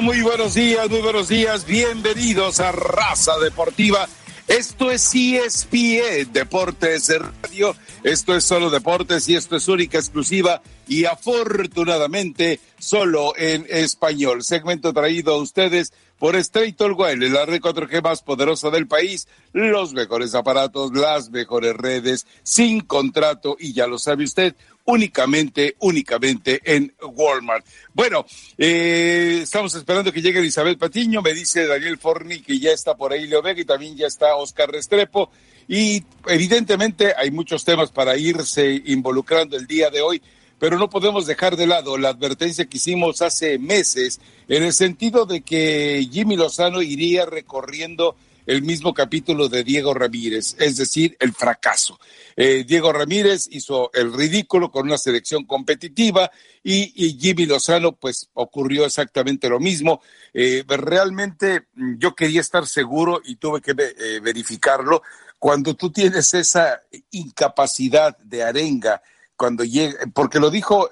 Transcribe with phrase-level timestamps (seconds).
[0.00, 1.66] Muy buenos días, muy buenos días.
[1.66, 4.08] Bienvenidos a Raza Deportiva.
[4.46, 7.74] Esto es ESPN Deportes Radio.
[8.04, 14.44] Esto es solo deportes y esto es única, exclusiva y afortunadamente solo en español.
[14.44, 19.92] Segmento traído a ustedes por Straight Wireless, la red 4G más poderosa del país, los
[19.92, 26.94] mejores aparatos, las mejores redes, sin contrato y ya lo sabe usted, únicamente, únicamente en
[27.02, 27.64] Walmart.
[27.92, 28.24] Bueno,
[28.58, 33.12] eh, estamos esperando que llegue Elizabeth Patiño, me dice Daniel Forni que ya está por
[33.12, 35.30] ahí Leo Vega y también ya está Oscar Restrepo.
[35.68, 40.20] Y evidentemente hay muchos temas para irse involucrando el día de hoy,
[40.58, 45.24] pero no podemos dejar de lado la advertencia que hicimos hace meses en el sentido
[45.24, 48.16] de que Jimmy Lozano iría recorriendo
[48.46, 51.98] el mismo capítulo de Diego Ramírez, es decir, el fracaso.
[52.36, 56.30] Eh, Diego Ramírez hizo el ridículo con una selección competitiva
[56.62, 60.02] y, Jimmy Lozano, pues ocurrió exactamente lo mismo.
[60.32, 65.02] Eh, realmente mm, yo quería estar seguro y tuve que eh, verificarlo.
[65.38, 69.02] Cuando tú tienes esa incapacidad de arenga,
[69.36, 70.88] cuando llega, porque lo dijo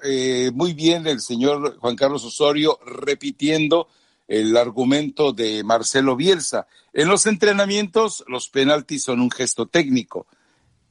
[0.51, 3.87] muy bien el señor Juan Carlos Osorio, repitiendo
[4.31, 6.65] el argumento de Marcelo Bielsa.
[6.93, 10.25] En los entrenamientos, los penaltis son un gesto técnico.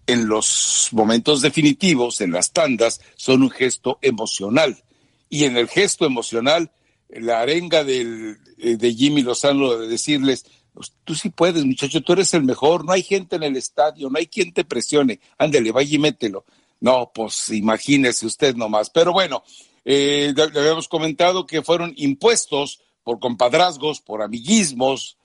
[0.06, 4.84] En los momentos definitivos, en las tandas, son un gesto emocional.
[5.30, 6.70] Y en el gesto emocional,
[7.08, 12.12] la arenga del, eh, de Jimmy Lozano de decirles, pues, tú sí puedes, muchacho, tú
[12.12, 15.72] eres el mejor, no hay gente en el estadio, no hay quien te presione, ándale,
[15.72, 16.44] vaya y mételo.
[16.80, 18.90] No, pues imagínese usted nomás.
[18.90, 19.42] Pero bueno,
[19.86, 25.18] eh, le habíamos comentado que fueron impuestos por compadrazgos, por amiguismos,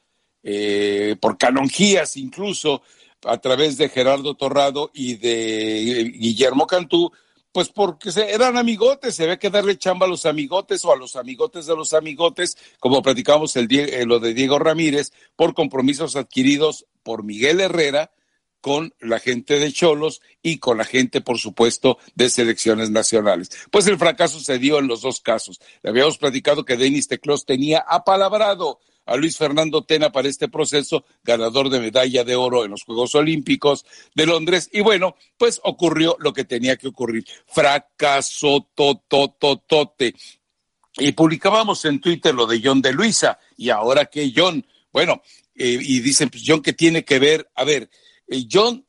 [0.44, 2.82] eh, por canonjías incluso,
[3.24, 7.12] a través de Gerardo Torrado y de Guillermo Cantú,
[7.52, 11.16] pues porque eran amigotes, se ve que darle chamba a los amigotes o a los
[11.16, 16.86] amigotes de los amigotes, como platicamos el, eh, lo de Diego Ramírez, por compromisos adquiridos
[17.02, 18.12] por Miguel Herrera,
[18.66, 23.52] con la gente de Cholos y con la gente, por supuesto, de selecciones nacionales.
[23.70, 25.62] Pues el fracaso se dio en los dos casos.
[25.84, 31.06] Le habíamos platicado que Denis Teclos tenía apalabrado a Luis Fernando Tena para este proceso,
[31.24, 34.68] ganador de medalla de oro en los Juegos Olímpicos de Londres.
[34.74, 37.24] Y bueno, pues ocurrió lo que tenía que ocurrir.
[37.46, 40.16] Fracaso totototote.
[40.98, 43.38] Y publicábamos en Twitter lo de John de Luisa.
[43.58, 45.22] Y ahora que John, bueno,
[45.54, 47.48] eh, y dicen, pues John, ¿qué tiene que ver?
[47.54, 47.92] A ver,
[48.52, 48.86] John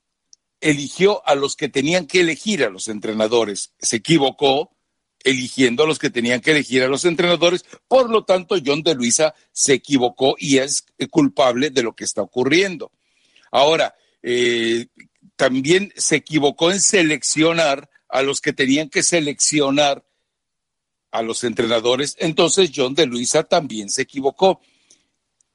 [0.61, 3.73] eligió a los que tenían que elegir a los entrenadores.
[3.79, 4.77] Se equivocó
[5.23, 7.65] eligiendo a los que tenían que elegir a los entrenadores.
[7.89, 12.23] Por lo tanto, John de Luisa se equivocó y es culpable de lo que está
[12.23, 12.93] ocurriendo.
[13.51, 14.87] Ahora, eh,
[15.35, 20.05] también se equivocó en seleccionar a los que tenían que seleccionar
[21.11, 22.17] a los entrenadores.
[22.19, 24.61] Entonces, John de Luisa también se equivocó.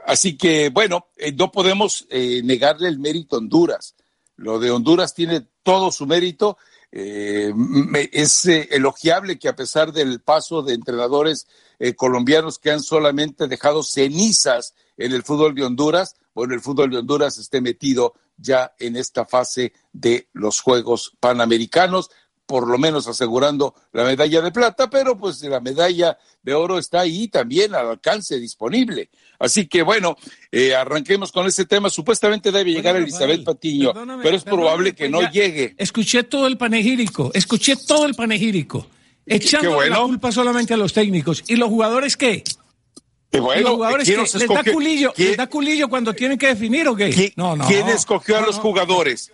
[0.05, 3.95] Así que, bueno, eh, no podemos eh, negarle el mérito a Honduras.
[4.35, 6.57] Lo de Honduras tiene todo su mérito.
[6.91, 7.53] Eh,
[8.11, 11.47] es elogiable que a pesar del paso de entrenadores
[11.95, 16.97] colombianos que han solamente dejado cenizas en el fútbol de Honduras, bueno, el fútbol de
[16.97, 22.09] Honduras esté metido ya en esta fase de los Juegos Panamericanos
[22.51, 26.99] por lo menos asegurando la medalla de plata, pero pues la medalla de oro está
[26.99, 29.09] ahí también al alcance disponible.
[29.39, 30.17] Así que bueno,
[30.51, 31.89] eh, arranquemos con ese tema.
[31.89, 35.75] Supuestamente debe llegar Elizabeth Patiño, pero es probable que no llegue.
[35.77, 38.85] Escuché todo el panegírico, escuché todo el panegírico,
[39.25, 41.45] echando la culpa solamente a los técnicos.
[41.47, 42.43] ¿Y los jugadores qué?
[43.39, 46.97] bueno, los jugadores que les da culillo, les da culillo cuando tienen que definir o
[46.97, 47.31] qué?
[47.37, 47.65] No, no.
[47.65, 49.31] ¿Quién escogió a los jugadores?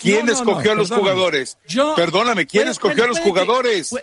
[0.00, 1.58] ¿Quién escogió a los jugadores?
[1.96, 3.94] perdóname, ¿quién escogió a los jugadores?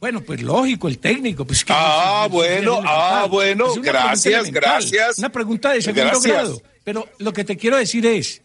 [0.00, 1.46] bueno, pues lógico, el técnico.
[1.46, 5.18] Pues, ah, bueno, ah, bueno, gracias, gracias.
[5.18, 6.62] Una pregunta de segundo grado.
[6.82, 8.42] Pero lo que te quiero decir es,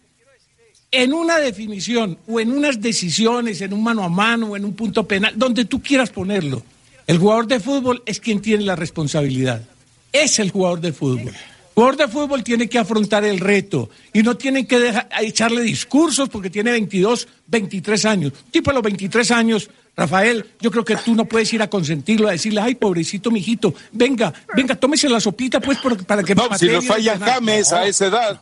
[0.91, 4.73] en una definición o en unas decisiones, en un mano a mano o en un
[4.73, 6.63] punto penal, donde tú quieras ponerlo,
[7.05, 9.61] el jugador de fútbol es quien tiene la responsabilidad.
[10.13, 11.33] Es el jugador de fútbol
[11.79, 16.27] jugador de fútbol tiene que afrontar el reto y no tienen que dejar, echarle discursos
[16.27, 18.33] porque tiene 22, 23 años.
[18.51, 22.27] tipo de los 23 años, Rafael, yo creo que tú no puedes ir a consentirlo,
[22.27, 26.35] a decirle, ay, pobrecito mijito, venga, venga, tómese la sopita pues para que...
[26.35, 28.41] No, si nos falla James a esa edad,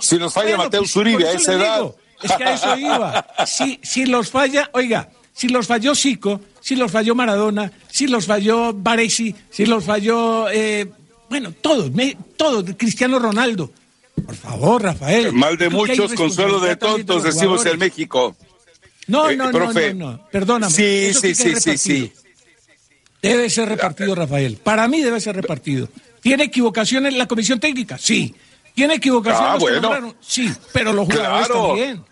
[0.00, 1.92] si nos falla Mateo Zuribe a esa edad...
[2.22, 3.26] es que a eso iba.
[3.44, 8.26] Si, si los falla, oiga, si los falló Zico, si los falló Maradona, si los
[8.26, 10.88] falló Baresi, si los falló eh,
[11.28, 11.90] bueno, todos,
[12.36, 13.70] todos, Cristiano Ronaldo.
[14.26, 15.32] Por favor, Rafael.
[15.32, 18.36] Mal de muchos, consuelo de tontos, decimos en México.
[19.06, 20.72] No, eh, no, no, no, no, perdóname.
[20.72, 22.12] Sí, sí, sí, sí, sí.
[23.22, 24.56] Debe ser repartido, Rafael.
[24.56, 25.88] Para mí debe ser repartido.
[26.20, 27.96] ¿Tiene equivocación en la comisión técnica?
[27.98, 28.34] Sí.
[28.74, 30.14] ¿Tiene equivocación Ah, bueno.
[30.20, 31.66] Sí, pero los jugadores Claro.
[31.68, 32.04] también.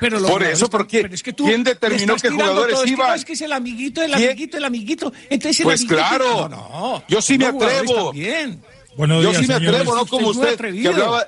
[0.00, 1.02] Pero los Por eso, ¿por tam- qué?
[1.02, 3.08] pero es que tú ¿Quién determinó tirando jugadores todo, es que iban?
[3.08, 4.28] no, es que es el amiguito, el ¿Quién?
[4.30, 5.12] amiguito, el amiguito.
[5.28, 6.48] Entonces el Pues amiguito- claro.
[6.48, 7.04] No, no.
[7.08, 8.12] Yo sí me atrevo.
[8.96, 9.68] Buenos Yo días, sí me señores.
[9.80, 10.90] atrevo, no Usted como usted, atrevido.
[10.92, 11.26] que hablaba.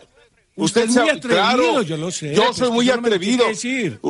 [0.55, 3.45] Usted es muy atrevido, claro, yo lo sé, Yo pues, soy muy usted atrevido.
[3.45, 4.01] que decir.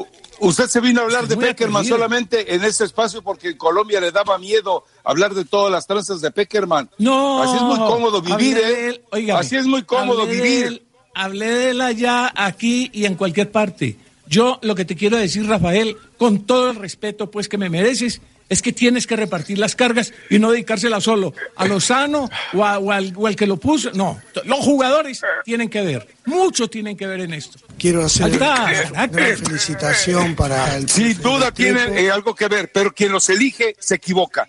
[0.40, 1.96] Usted se vino a hablar Usted de Peckerman atrevido.
[1.96, 6.20] solamente en este espacio porque en Colombia le daba miedo hablar de todas las tranzas
[6.20, 6.90] de Peckerman.
[6.98, 7.42] No.
[7.42, 9.00] Así es muy cómodo vivir, ¿eh?
[9.12, 10.66] él, Así es muy cómodo hablé de vivir.
[10.66, 10.82] él,
[11.14, 13.96] hablé de él allá, aquí y en cualquier parte.
[14.32, 18.22] Yo lo que te quiero decir, Rafael, con todo el respeto pues que me mereces,
[18.48, 22.78] es que tienes que repartir las cargas y no dedicársela solo a Lozano o, a-
[22.78, 23.90] o al, o al que lo puso.
[23.92, 27.58] No, los jugadores tienen que ver, mucho tienen que ver en esto.
[27.78, 31.54] Quiero hacer Alta, una felicitación para el Sin duda Restrepo.
[31.84, 34.48] tiene eh, algo que ver, pero quien los elige se equivoca.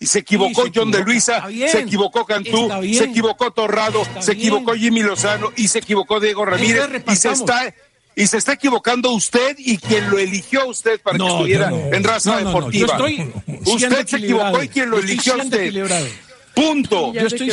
[0.00, 4.20] Y se equivocó se John de Luisa, bien, se equivocó Cantú, se equivocó Torrado, está
[4.22, 4.46] se bien.
[4.48, 6.88] equivocó Jimmy Lozano y se equivocó Diego Ramírez.
[7.08, 7.72] Y se está
[8.14, 11.76] y se está equivocando usted y quien lo eligió a usted para que estuviera no.
[11.92, 12.86] en raza No, no, no, deportiva.
[12.86, 15.60] yo estoy siendo usted se equivocó y quien lo eligió a usted.
[15.62, 16.06] equilibrado.
[16.54, 17.14] Punto.
[17.14, 17.50] Ya Yo estoy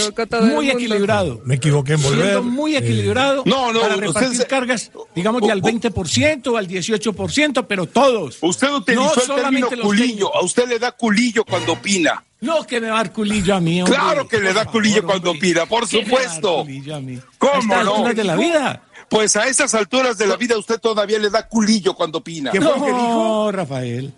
[0.54, 1.42] muy equilibrado.
[1.46, 2.22] Me equivoqué en volver.
[2.22, 5.62] siendo muy Eh, equilibrado No, no, para usted repartir se- cargas, digamos, de al U-
[5.62, 8.38] 20% o al 18%, pero todos.
[8.42, 10.36] Usted utilizó No el término culillo.
[10.36, 12.22] A usted le da culillo cuando opina.
[12.42, 13.98] No que me va a dar culillo a mí, hombre.
[13.98, 16.62] Claro que le da favor, culillo cuando opina, por ¿Qué me va a dar supuesto.
[16.64, 17.20] culillo a mí?
[17.38, 18.14] ¿Cómo A no?
[18.14, 18.84] de la vida.
[19.10, 22.52] Pues a esas alturas de la vida usted todavía le da culillo cuando opina.
[22.52, 23.52] ¿Qué fue lo que No, dijo?
[23.52, 24.14] Rafael.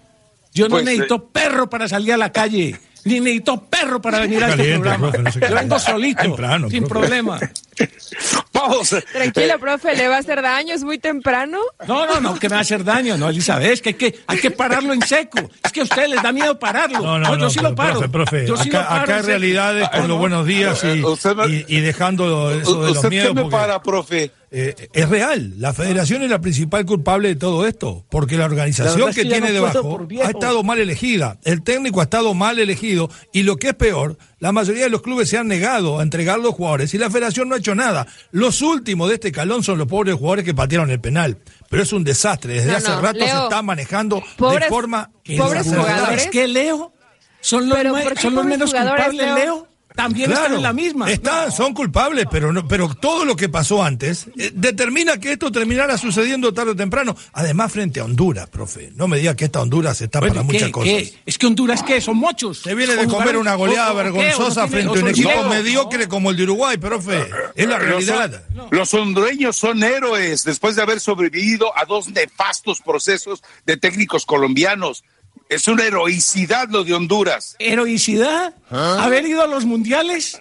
[0.54, 2.78] Yo no Pues, necesito perro para salir a la calle.
[3.04, 5.12] Ni necesito perro para venir a este Caliente, programa.
[5.12, 5.80] profe, no Yo vengo caliente.
[5.80, 7.08] solito, Temprano, sin profe.
[7.08, 7.40] problema.
[8.54, 8.90] Vamos.
[9.12, 10.76] Tranquilo, eh, profe, ¿le va a hacer daño?
[10.76, 11.58] ¿Es muy temprano?
[11.88, 14.20] No, no, no, que me va a hacer daño, no, Elizabeth, es que hay que,
[14.28, 15.40] hay que pararlo en seco.
[15.64, 17.00] Es que a ustedes les da miedo pararlo.
[17.00, 17.94] No, no, yo no, sí pero, lo paro.
[18.02, 20.18] profe, profe, Yo sí lo acá, paro acá en realidades con los no.
[20.18, 23.30] buenos días y, Eh, usted me- y, y dejando eso de los ¿Usted miedos.
[23.30, 24.32] qué me porque, para, profe?
[24.54, 29.14] Eh, es real, la federación es la principal culpable de todo esto, porque la organización
[29.14, 33.44] que tiene no debajo ha estado mal elegida, el técnico ha estado mal elegido y
[33.44, 36.54] lo que es peor, la mayoría de los clubes se han negado a entregar los
[36.54, 38.08] jugadores y la federación no ha hecho nada.
[38.32, 41.38] Los últimos de este calón son los pobres jugadores que patearon el penal,
[41.70, 45.38] pero es un desastre, desde No, hace no, rato se está manejando de forma Que
[45.38, 46.26] Pobres jugadores.
[46.26, 46.92] ¿Es que Leo?
[47.40, 49.68] ¿Son los, Pero ma- ¿por qué son los menos culpables, Leo?
[49.96, 51.12] También están en la misma.
[51.12, 55.52] Están, son culpables, pero no, pero todo lo que pasó antes eh, determina que esto
[55.52, 57.16] terminará sucediendo tarde o temprano.
[57.34, 58.92] Además, frente a Honduras, profe.
[58.96, 60.54] No me diga que esta Honduras está Bueno, para ¿qué?
[60.54, 60.90] muchas cosas.
[60.94, 61.14] ¿Qué?
[61.26, 62.00] Es que Honduras, ¿qué?
[62.02, 62.60] Son muchos.
[62.60, 66.32] Se viene de ¿O comer una goleada vergonzosa tiene- frente a un equipo mediocre como
[66.32, 67.26] el de Uruguay, profe.
[67.56, 68.44] Es la realidad.
[68.56, 74.26] Los, los hondureños son héroes después de haber sobrevivido a dos nefastos procesos de técnicos
[74.26, 75.04] colombianos.
[75.52, 77.58] Es una heroicidad lo de Honduras.
[77.60, 78.56] Heroicidad.
[78.72, 79.00] ¿Ah?
[79.04, 80.40] Haber ido a los mundiales.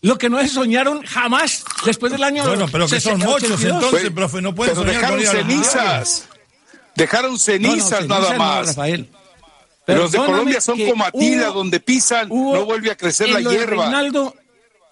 [0.00, 2.42] Lo que no se soñaron jamás después del año.
[2.46, 3.74] Bueno, pero que son 60, muchos 82.
[3.74, 4.40] entonces, Pues, profe.
[4.40, 5.20] No pueden pero soñar dejaron
[5.50, 6.28] cenizas.
[6.94, 8.66] Dejaron No, no, cenizas cenizas nada no, más.
[8.68, 9.08] Rafael.
[9.86, 13.26] Los de Colombia son que como Atila, hubo- donde pisan, hubo- no vuelve a crecer
[13.28, 13.82] en la lo de hierba.
[13.84, 14.34] Reinaldo,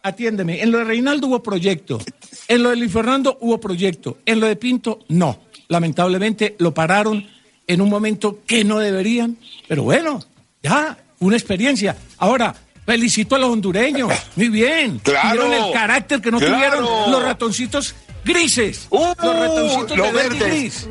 [0.02, 1.98] atiéndeme, en lo de Reinaldo hubo proyecto,
[2.46, 5.40] en lo de Luis Fernando hubo proyecto, en lo de Pinto no.
[5.68, 7.26] Lamentablemente lo pararon
[7.66, 9.36] en un momento que no deberían,
[9.68, 10.20] pero bueno,
[10.62, 11.96] ya, una experiencia.
[12.18, 12.54] Ahora,
[12.86, 14.98] felicito a los hondureños, muy bien.
[15.02, 16.54] Claro, Tuvieron el carácter que no claro.
[16.54, 17.94] tuvieron los ratoncitos
[18.24, 18.86] grises.
[18.90, 20.88] Uh, los ratoncitos lo de verde gris.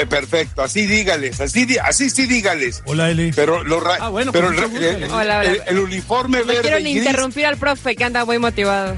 [0.00, 2.82] Eh, perfecto, así dígales, así, así sí dígales.
[2.86, 3.32] Hola, Eli.
[3.34, 5.42] Pero, lo ra- Ah, bueno, pero el, el- Hola, hola.
[5.42, 8.96] el- el uniforme No verde quiero ni gris, interrumpir al profe que anda muy motivado.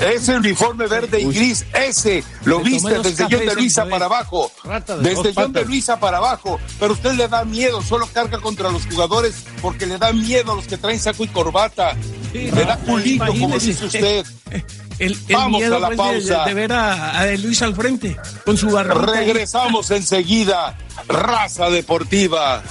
[0.00, 4.50] Ese uniforme verde y gris, ese lo viste desde John de Luisa sin para abajo,
[4.64, 4.80] de
[5.10, 5.64] desde John de.
[5.64, 9.98] Luisa para abajo, pero usted le da miedo, solo carga contra los jugadores porque le
[9.98, 11.96] da miedo a los que traen saco y corbata,
[12.32, 14.26] Sí, le da culito como dice usted.
[14.98, 16.44] El, el Vamos miedo a la pues, de- pausa.
[16.44, 19.12] De, ver a, a de Luis al frente con su barrita.
[19.12, 19.24] ahí.
[19.26, 20.76] Regresamos enseguida,
[21.08, 22.62] raza deportiva.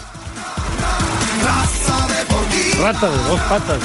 [2.81, 3.79] Rata de dos patas.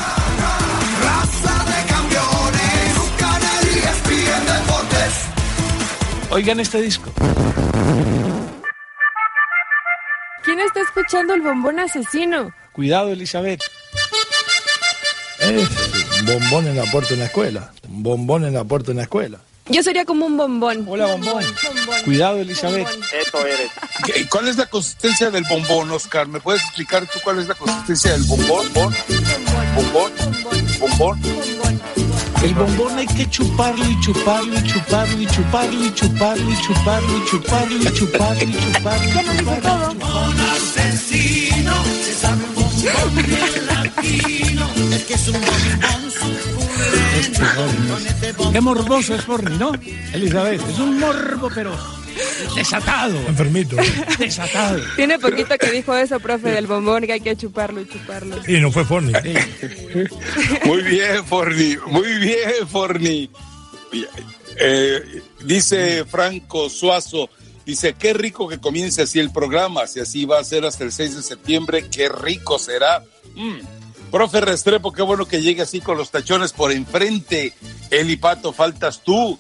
[6.30, 7.11] Oigan este disco.
[10.45, 12.52] ¿Quién está escuchando el bombón asesino?
[12.73, 13.62] Cuidado, Elizabeth.
[15.40, 15.50] Es
[16.21, 17.73] un bombón en la puerta de la escuela.
[17.88, 19.38] Un bombón en la puerta de la escuela.
[19.68, 20.85] Yo sería como un bombón.
[20.88, 21.42] Hola, bombón.
[21.75, 22.02] bombón.
[22.04, 22.87] Cuidado, Elizabeth.
[23.33, 23.50] Bombón.
[24.04, 26.28] ¿Qué- ¿Cuál es la consistencia del bombón, Oscar?
[26.28, 28.73] ¿Me puedes explicar tú cuál es la consistencia del bombón?
[28.73, 28.95] Bon?
[29.75, 30.12] Bombón,
[30.78, 31.21] bombón.
[32.46, 37.18] El bombón hay que chuparlo y chuparlo y chuparlo y chuparlo y chuparlo y chuparlo
[37.18, 38.38] y chuparlo y chuparlo y chuparlo.
[39.08, 39.56] Ya no dice
[48.34, 48.52] todo.
[48.52, 49.72] Qué morboso es Forni, ¿no?
[50.12, 51.76] Elizabeth, es un morbo, pero
[52.54, 53.18] desatado.
[53.28, 53.76] Enfermito.
[54.18, 54.80] Desatado.
[54.96, 58.36] Tiene poquito que dijo eso, profe, del bombón, que hay que chuparlo y chuparlo.
[58.46, 59.12] Y no fue Forni.
[60.64, 61.76] Muy bien, Forni.
[61.86, 63.30] Muy bien, Forni.
[64.58, 67.28] Eh, dice Franco Suazo,
[67.64, 70.92] dice, qué rico que comience así el programa, si así va a ser hasta el
[70.92, 73.04] 6 de septiembre, qué rico será.
[73.34, 73.58] Mm.
[74.10, 77.52] Profe Restrepo, qué bueno que llegue así con los tachones por enfrente.
[77.90, 79.38] El Pato, faltas tú.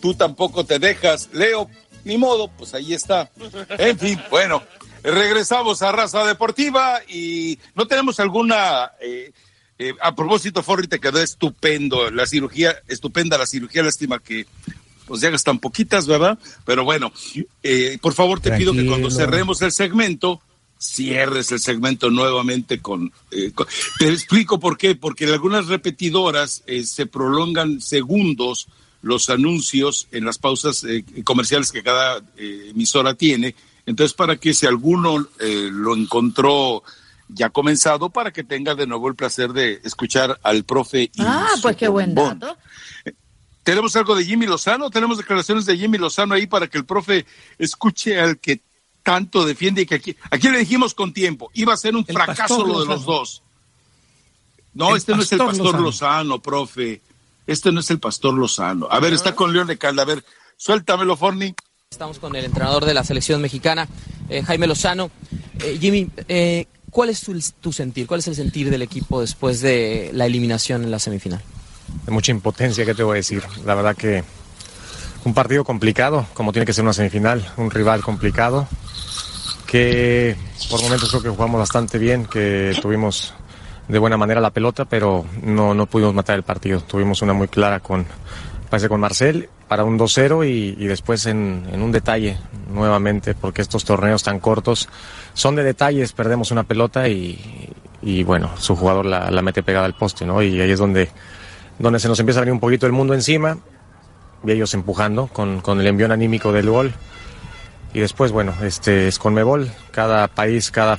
[0.00, 1.30] Tú tampoco te dejas.
[1.32, 1.68] Leo,
[2.06, 3.30] ni modo, pues ahí está.
[3.78, 4.62] En fin, bueno,
[5.02, 8.92] regresamos a Raza Deportiva y no tenemos alguna...
[9.00, 9.32] Eh,
[9.78, 12.10] eh, a propósito, Forri, te quedó estupendo.
[12.12, 14.46] La cirugía, estupenda la cirugía, lástima que
[15.06, 16.38] pues ya tan poquitas, ¿verdad?
[16.64, 17.12] Pero bueno,
[17.62, 20.40] eh, por favor te pido que cuando cerremos el segmento,
[20.78, 27.80] cierres el segmento nuevamente con, Te explico por qué, porque en algunas repetidoras se prolongan
[27.80, 28.68] segundos
[29.06, 33.54] los anuncios en las pausas eh, comerciales que cada eh, emisora tiene.
[33.86, 36.82] Entonces, para que si alguno eh, lo encontró
[37.28, 41.12] ya comenzado, para que tenga de nuevo el placer de escuchar al profe.
[41.20, 42.56] ah, pues qué buen dato.
[43.62, 44.90] ¿Tenemos algo de Jimmy Lozano?
[44.90, 47.26] ¿Tenemos declaraciones de Jimmy Lozano ahí para que el profe
[47.58, 48.60] escuche al que
[49.04, 52.66] tanto defiende y que aquí, aquí le dijimos con tiempo, iba a ser un fracaso
[52.66, 53.42] lo de los dos.
[54.74, 57.02] No, este no es el pastor Lozano profe.
[57.46, 58.88] Este no es el pastor Lozano.
[58.90, 60.02] A ver, está con León de Calda.
[60.02, 60.24] A ver,
[60.56, 61.54] suéltamelo, Forni.
[61.90, 63.88] Estamos con el entrenador de la selección mexicana,
[64.28, 65.10] eh, Jaime Lozano.
[65.60, 67.24] Eh, Jimmy, eh, ¿cuál es
[67.60, 68.06] tu, sentir?
[68.08, 71.40] ¿Cuál es el sentir del equipo después de la eliminación en la semifinal?
[72.04, 73.44] De mucha impotencia, ¿qué te voy a decir?
[73.64, 74.24] La verdad que
[75.24, 78.68] un partido complicado, como tiene que ser una semifinal, un rival complicado,
[79.66, 80.36] que
[80.68, 83.32] por momentos creo que jugamos bastante bien, que tuvimos
[83.88, 86.80] de buena manera la pelota, pero no, no pudimos matar el partido.
[86.80, 88.06] Tuvimos una muy clara con,
[88.88, 92.38] con Marcel para un 2-0 y, después en, un detalle
[92.72, 94.88] nuevamente, porque estos torneos tan cortos
[95.34, 99.94] son de detalles, perdemos una pelota y, bueno, su jugador la, la, mete pegada al
[99.94, 100.42] poste, ¿no?
[100.42, 101.10] Y ahí es donde,
[101.78, 103.58] donde se nos empieza a venir un poquito el mundo encima
[104.44, 106.92] y ellos empujando con, con el envión anímico del gol.
[107.92, 110.98] Y después, bueno, este es con Mebol, cada país, cada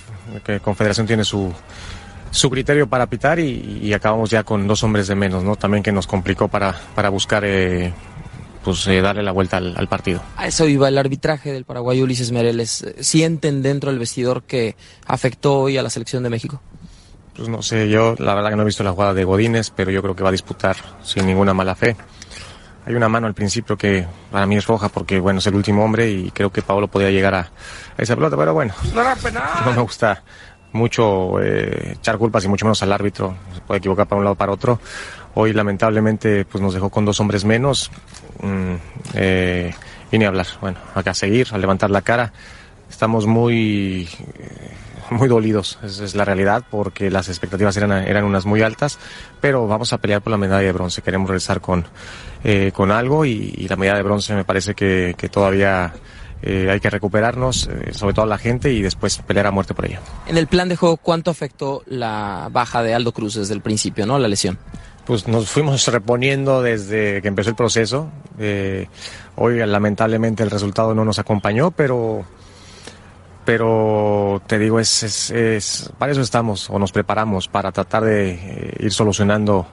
[0.63, 1.53] confederación tiene su,
[2.31, 5.55] su criterio para pitar y, acabamos ya con dos hombres de menos, ¿no?
[5.55, 7.93] También que nos complicó para, para buscar eh,
[8.63, 10.22] pues eh, darle la vuelta al, partido.
[10.36, 12.86] A eso iba el arbitraje del paraguayo Ulises Mereles.
[13.00, 16.62] ¿Sienten dentro del vestidor que afectó hoy a la selección de México?
[17.36, 19.89] Pues no sé, yo la verdad que no he visto la jugada de Godínez, pero
[19.89, 21.96] yo creo que va a disputar sin ninguna mala fe.
[22.86, 25.86] Hay una mano al principio que para mí es roja porque bueno es el último
[25.86, 27.51] hombre y creo que Paolo podía llegar a,
[27.98, 30.24] esa pelota, pero bueno, no, no me gusta
[30.77, 34.36] mucho eh, echar culpas y mucho menos al árbitro, se puede equivocar para un lado
[34.36, 34.79] para otro.
[35.34, 37.91] Hoy lamentablemente pues nos dejó con dos hombres menos.
[38.41, 38.75] Mm,
[39.13, 39.74] eh,
[40.12, 42.34] vine a hablar, bueno, acá a seguir, a levantar la cara.
[42.89, 44.72] Estamos muy, eh,
[45.12, 48.98] muy dolidos, esa es la realidad, porque las expectativas eran, eran unas muy altas,
[49.41, 51.01] pero vamos a pelear por la medalla de bronce.
[51.01, 51.86] Queremos regresar con,
[52.43, 55.93] eh, con algo y, y, la medalla de bronce me parece que, que todavía
[56.41, 59.86] eh, hay que recuperarnos, eh, sobre todo la gente, y después pelear a muerte por
[59.86, 60.01] ella.
[60.27, 64.06] En el plan de juego, ¿cuánto afectó la baja de Aldo Cruz desde el principio,
[64.06, 64.20] no?
[64.20, 64.58] La lesión.
[65.06, 68.10] Pues nos fuimos reponiendo desde que empezó el proceso.
[68.38, 68.88] Eh,
[69.38, 72.25] hoy lamentablemente el resultado no nos acompañó, pero
[73.46, 78.32] pero te digo, es, es, es, para eso estamos o nos preparamos para tratar de
[78.32, 79.65] eh, ir solucionando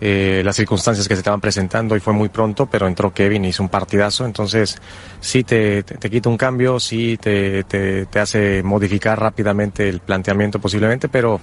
[0.00, 3.48] eh, las circunstancias que se estaban presentando y fue muy pronto, pero entró Kevin y
[3.48, 4.76] hizo un partidazo, entonces
[5.20, 10.58] sí te, te, quita un cambio, sí te, te, te, hace modificar rápidamente el planteamiento
[10.58, 11.40] posiblemente, pero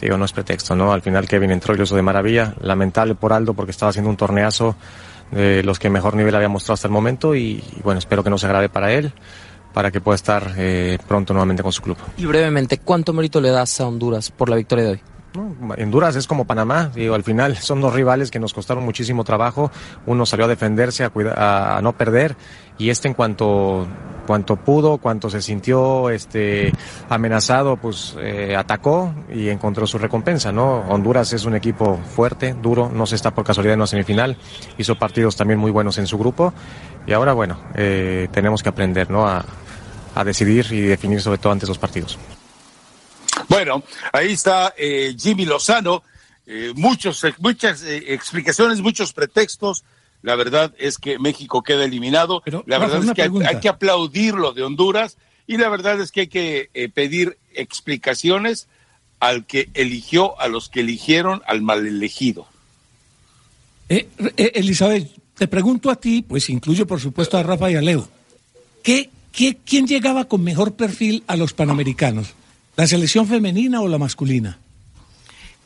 [0.00, 0.92] digo, no es pretexto, ¿no?
[0.92, 4.10] Al final Kevin entró y lo hizo de maravilla, lamentable por Aldo porque estaba haciendo
[4.10, 4.74] un torneazo
[5.30, 8.30] de los que mejor nivel había mostrado hasta el momento y, y bueno, espero que
[8.30, 9.12] no se agrave para él
[9.72, 11.96] para que pueda estar eh, pronto nuevamente con su club.
[12.16, 15.00] Y brevemente, ¿cuánto mérito le das a Honduras por la victoria de hoy?
[15.34, 19.70] Honduras es como Panamá, digo, al final son dos rivales que nos costaron muchísimo trabajo.
[20.06, 22.36] Uno salió a defenderse, a, a no perder,
[22.78, 23.86] y este en cuanto,
[24.26, 26.72] cuanto pudo, cuanto se sintió este,
[27.08, 30.80] amenazado, pues eh, atacó y encontró su recompensa, ¿no?
[30.88, 34.36] Honduras es un equipo fuerte, duro, no se está por casualidad en una semifinal,
[34.78, 36.52] hizo partidos también muy buenos en su grupo,
[37.06, 39.26] y ahora, bueno, eh, tenemos que aprender, ¿no?
[39.26, 39.44] A,
[40.14, 42.18] a decidir y definir sobre todo antes los partidos.
[43.52, 43.82] Bueno,
[44.14, 46.02] ahí está eh, Jimmy Lozano.
[46.46, 49.84] Eh, muchos, muchas eh, explicaciones, muchos pretextos.
[50.22, 52.40] La verdad es que México queda eliminado.
[52.42, 56.12] Pero, la verdad es que hay, hay, que aplaudirlo de Honduras y la verdad es
[56.12, 58.68] que hay que eh, pedir explicaciones
[59.20, 62.46] al que eligió, a los que eligieron al mal elegido.
[63.90, 67.82] Eh, eh, Elizabeth, te pregunto a ti, pues incluyo por supuesto a Rafa y a
[67.82, 68.08] Leo.
[68.82, 72.34] ¿Qué, qué, ¿Quién llegaba con mejor perfil a los panamericanos?
[72.76, 74.58] ¿La selección femenina o la masculina?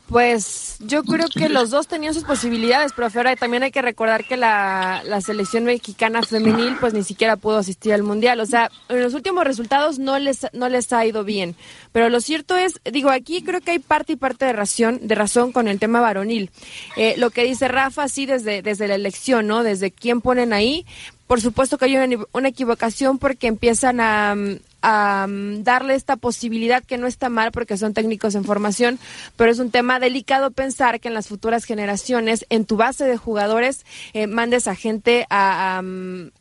[0.09, 3.17] Pues yo creo que los dos tenían sus posibilidades, profe.
[3.19, 7.57] Ahora también hay que recordar que la, la, selección mexicana femenil pues ni siquiera pudo
[7.57, 8.39] asistir al Mundial.
[8.39, 11.57] O sea, en los últimos resultados no les, no les ha ido bien.
[11.91, 15.15] Pero lo cierto es, digo, aquí creo que hay parte y parte de razón, de
[15.15, 16.51] razón con el tema varonil.
[16.95, 19.63] Eh, lo que dice Rafa, sí, desde, desde la elección, ¿no?
[19.63, 20.85] Desde quién ponen ahí.
[21.27, 24.35] Por supuesto que hay una, una equivocación porque empiezan a,
[24.83, 28.99] um, darle esta posibilidad que no está mal porque son técnicos en formación,
[29.35, 33.17] pero es un tema delicado pensar que en las futuras generaciones, en tu base de
[33.17, 35.83] jugadores, eh, mandes a gente a, a,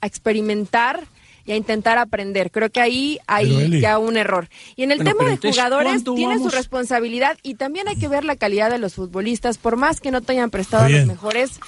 [0.01, 1.07] a experimentar
[1.47, 2.51] y a intentar aprender.
[2.51, 4.49] Creo que ahí hay ya un error.
[4.75, 8.09] Y en el Bueno, tema de jugadores, ¿cuándo tiene su responsabilidad y también hay que
[8.09, 11.61] ver la calidad de los futbolistas, por más que no te hayan prestado los mejores.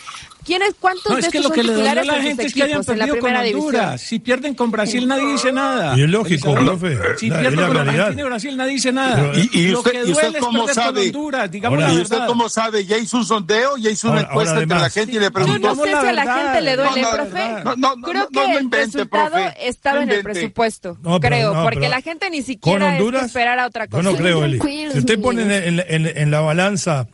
[0.49, 2.47] ¿Quiénes, ¿Cuántos No, de es que estos lo que son le dolió a la gente
[2.47, 3.67] es que hayan la perdido con primera división?
[3.67, 4.01] Honduras.
[4.01, 5.95] Si pierden con Brasil, nadie dice nada.
[5.99, 6.97] Y es lógico, profe.
[7.19, 8.01] Si La- pierden la con realidad.
[8.07, 9.17] Argentina y Brasil, nadie dice nada.
[9.17, 10.95] Pero- Y- y lo usted- que y usted duele es cómo sabe?
[11.01, 12.87] con Honduras, digamos Ahora, la ¿Y usted cómo sabe?
[12.87, 13.77] ¿Ya hizo un sondeo?
[13.77, 15.69] ¿Ya hizo una Ahora- encuesta ahora entre la además- gente y le Yo preguntó?
[15.69, 17.49] no sé la si a la gente le duele, No, no, profe.
[17.49, 19.69] no, no, no, Creo no, que no el invente, resultado profe.
[19.69, 23.27] estaba en el presupuesto, No, pero creo, no, porque la gente ni siquiera Honduras.
[23.27, 24.03] esperara otra Yo cosa.
[24.03, 24.59] no creo, Eli.
[24.93, 27.07] Si usted pone en la balanza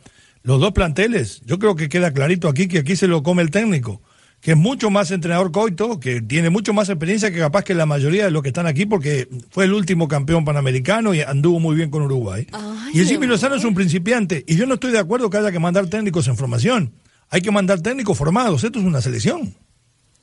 [0.45, 3.49] los dos planteles, yo creo que queda clarito aquí que aquí se lo come el
[3.51, 4.01] técnico,
[4.41, 7.85] que es mucho más entrenador Coito, que tiene mucho más experiencia que capaz que la
[7.87, 11.75] mayoría de los que están aquí, porque fue el último campeón panamericano y anduvo muy
[11.75, 12.47] bien con Uruguay.
[12.51, 13.25] Ay, y el Jimmy.
[13.27, 16.27] Lozano es un principiante, y yo no estoy de acuerdo que haya que mandar técnicos
[16.27, 16.93] en formación.
[17.31, 19.55] Hay que mandar técnicos formados, esto es una selección.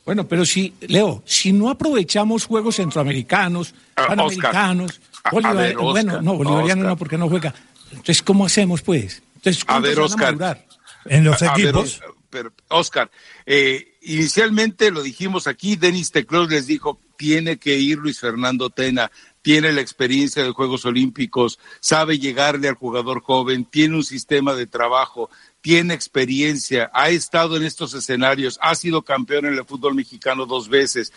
[0.04, 5.22] Bueno, pero si, Leo, si no aprovechamos juegos centroamericanos, Ah, panamericanos, Oscar.
[5.24, 6.90] A- a bolivar- ver, Oscar, bueno, no, bolivariano Oscar.
[6.92, 7.54] no, porque no juega.
[7.90, 9.22] Entonces, ¿cómo hacemos, pues?
[9.42, 10.66] Entonces, A ¿cuántos ver, Oscar.
[11.06, 11.84] En los A ver, equipos.
[11.84, 13.10] Os- pero, Oscar,
[13.44, 19.10] eh, inicialmente lo dijimos aquí, Denis Teclos les dijo, tiene que ir Luis Fernando Tena,
[19.42, 24.66] tiene la experiencia de Juegos Olímpicos, sabe llegarle al jugador joven, tiene un sistema de
[24.66, 25.28] trabajo,
[25.60, 30.68] tiene experiencia, ha estado en estos escenarios, ha sido campeón en el fútbol mexicano dos
[30.70, 31.12] veces.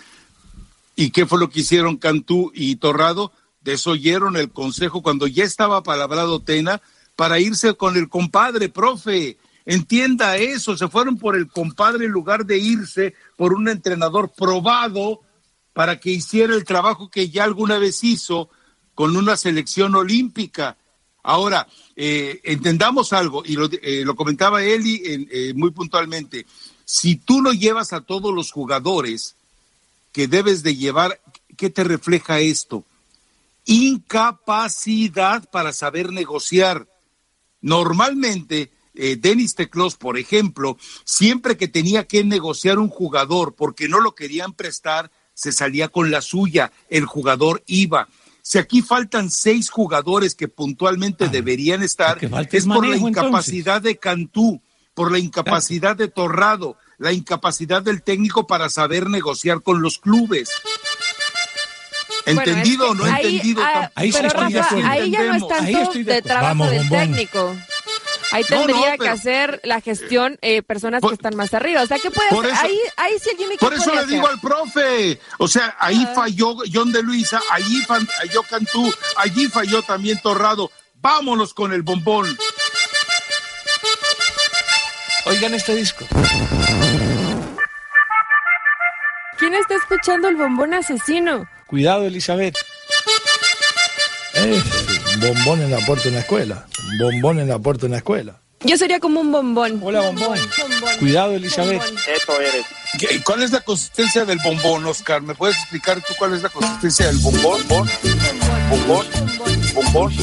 [0.98, 3.32] ¿Y qué fue lo que hicieron Cantú y Torrado?
[3.62, 6.82] Desoyeron el consejo cuando ya estaba palabrado Tena
[7.16, 9.38] para irse con el compadre, profe.
[9.66, 15.22] Entienda eso, se fueron por el compadre en lugar de irse por un entrenador probado
[15.74, 18.50] para que hiciera el trabajo que ya alguna vez hizo
[18.94, 20.78] con una selección olímpica.
[21.24, 26.46] Ahora, eh, entendamos algo, y lo, eh, lo comentaba Eli eh, muy puntualmente,
[26.86, 29.36] si tú no llevas a todos los jugadores
[30.12, 31.20] que debes de llevar,
[31.58, 32.86] ¿qué te refleja esto?
[33.66, 36.88] Incapacidad para saber negociar.
[37.66, 44.00] Normalmente, eh, Denis Teclos, por ejemplo, siempre que tenía que negociar un jugador porque no
[44.02, 48.08] lo querían prestar, se salía con la suya, el jugador iba.
[48.44, 53.10] Si aquí faltan seis jugadores que puntualmente Ah, deberían estar, es por la entonces.
[53.10, 54.62] incapacidad de Cantú,
[54.94, 60.50] por la incapacidad de Torrado, la incapacidad del técnico para saber negociar con los clubes.
[62.26, 63.62] Bueno, ¿Entendido o no ahí- entendido?
[63.64, 67.00] ah, Ahí sí pero Rafa, ahí ya no es tanto de trabajo Vamos, del bombón.
[67.00, 67.56] técnico.
[68.32, 71.84] Ahí No, no, tendría que hacer la gestión eh, personas Por- que están más arriba.
[71.84, 72.46] O sea, ¿qué puede hacer?
[72.52, 74.10] eso- ahí, ahí sí el Jimmy ¿qué Por eso le hacer?
[74.10, 76.14] digo al profe, o sea, ahí Ah.
[76.16, 80.72] falló John de Luisa, allí falló Cantú, allí falló también Torrado.
[80.96, 82.36] Vámonos con el bombón.
[85.26, 86.06] Oigan este disco.
[89.38, 91.48] ¿Quién está escuchando el bombón asesino?
[91.68, 92.56] Cuidado, Elizabeth.
[94.34, 94.64] Es
[95.16, 96.66] un bombón en la puerta de una escuela.
[96.92, 98.40] Un bombón en la puerta de una escuela.
[98.62, 99.80] Yo sería como un bombón.
[99.84, 100.38] Hola, bombón.
[100.60, 100.98] bombón.
[101.00, 101.82] Cuidado, Elizabeth.
[101.82, 102.46] Bombón.
[103.00, 105.22] ¿Qué- ¿Cuál es la consistencia del bombón, Oscar?
[105.22, 107.62] ¿Me puedes explicar tú cuál es la consistencia del bombón?
[107.68, 107.90] ¿Bon?
[108.70, 109.06] ¿Bombón?
[109.74, 110.14] ¿Bombón?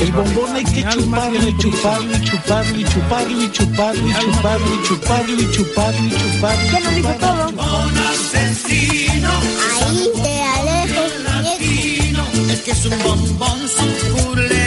[0.00, 4.74] El bombón hay que chuparlo y chuparlo y chuparlo y chuparlo y chuparlo y chuparlo
[4.74, 6.70] y chuparlo y chuparlo y chuparlo.
[6.72, 7.52] Ya lo dijo todo.
[9.86, 10.12] Ahí
[12.78, 14.57] es un bombón, su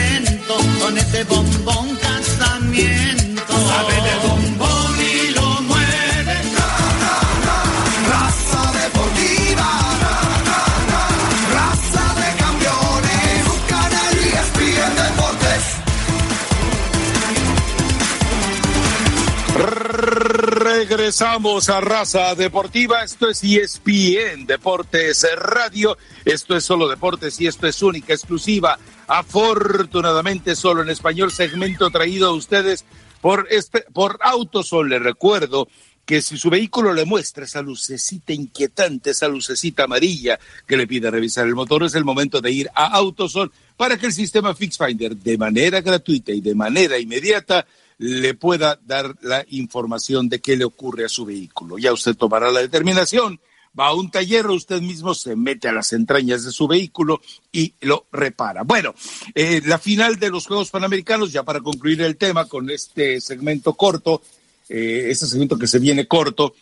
[21.02, 23.02] Regresamos a Raza Deportiva.
[23.02, 25.98] Esto es ESPN Deportes Radio.
[26.24, 28.78] Esto es solo deportes y esto es única, exclusiva.
[29.08, 32.84] Afortunadamente, solo en español, segmento traído a ustedes
[33.20, 35.66] Por, este, por Autosol le recuerdo
[36.06, 40.38] que si su vehículo le muestra esa lucecita inquietante, esa lucecita amarilla
[40.68, 44.06] que le pide revisar el motor, es el momento de ir a Autosol para que
[44.06, 47.66] el sistema FixFinder de manera gratuita y de manera inmediata
[47.98, 51.78] le pueda dar la información de qué le ocurre a su vehículo.
[51.78, 53.40] Ya usted tomará la determinación,
[53.78, 57.74] va a un taller, usted mismo se mete a las entrañas de su vehículo y
[57.80, 58.62] lo repara.
[58.62, 58.94] Bueno,
[59.34, 63.74] eh, la final de los Juegos Panamericanos, ya para concluir el tema con este segmento
[63.74, 64.22] corto,
[64.68, 66.54] eh, este segmento que se viene corto,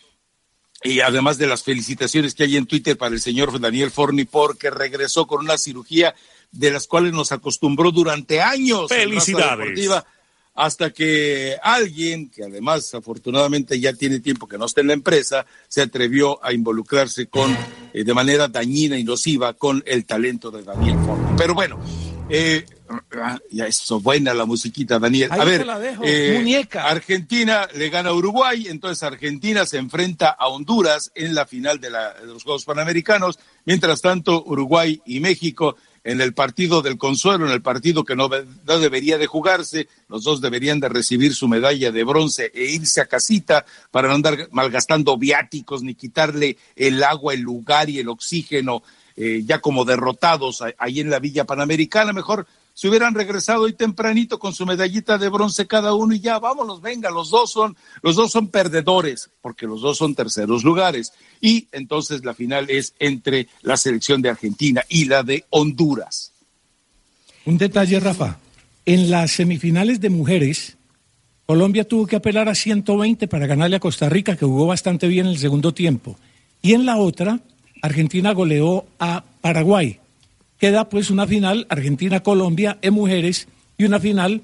[0.83, 4.71] y además de las felicitaciones que hay en Twitter para el señor Daniel Forni porque
[4.71, 6.15] regresó con una cirugía
[6.51, 8.89] de las cuales nos acostumbró durante años.
[8.89, 9.89] Felicidades.
[10.53, 15.45] Hasta que alguien, que además afortunadamente ya tiene tiempo que no está en la empresa,
[15.67, 17.55] se atrevió a involucrarse con,
[17.93, 21.37] eh, de manera dañina y nociva con el talento de Daniel Forni.
[21.37, 21.79] Pero bueno,
[22.29, 22.65] eh,
[23.21, 25.29] ah, ya eso, buena la musiquita, Daniel.
[25.31, 26.87] Ahí a ver, la dejo, eh, muñeca.
[26.87, 31.89] Argentina le gana a Uruguay, entonces Argentina se enfrenta a Honduras en la final de,
[31.89, 33.39] la- de los Juegos Panamericanos.
[33.65, 38.29] Mientras tanto, Uruguay y México en el partido del consuelo, en el partido que no,
[38.29, 43.05] debería de jugarse, los dos deberían de recibir su medalla de bronce e irse a
[43.05, 48.83] casita para no andar malgastando viáticos ni quitarle el agua, el lugar y el oxígeno
[49.15, 52.13] eh, ya como derrotados ahí en la Villa Panamericana.
[52.13, 56.39] Mejor se hubieran regresado hoy tempranito con su medallita de bronce cada uno y ya,
[56.39, 61.13] vámonos, venga, los dos son, los dos son perdedores, porque los dos son terceros lugares.
[61.41, 66.31] Y entonces la final es entre la selección de Argentina y la de Honduras.
[67.45, 68.37] Un detalle, Rafa.
[68.85, 70.77] En las semifinales de mujeres,
[71.45, 75.25] Colombia tuvo que apelar a 120 para ganarle a Costa Rica, que jugó bastante bien
[75.25, 76.17] en el segundo tiempo.
[76.61, 77.39] Y en la otra,
[77.81, 80.00] Argentina goleó a Paraguay.
[80.61, 83.47] Queda pues una final Argentina-Colombia en mujeres
[83.79, 84.43] y una final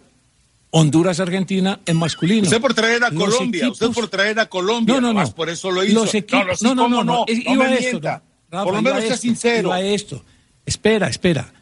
[0.72, 2.44] Honduras-Argentina en masculino.
[2.44, 5.32] Usted por traer a Los Colombia, equipos- usted por traer a Colombia, No, no, no.
[5.36, 5.94] por eso lo hizo.
[5.94, 8.00] Los equipos, no, sí, no, no, no, no, es- no iba me a esto.
[8.02, 9.70] Rafa, por lo menos sea sincero.
[9.70, 10.24] iba esto.
[10.66, 11.54] Espera, espera.